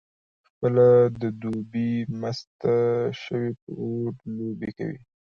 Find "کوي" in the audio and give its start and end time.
4.77-4.99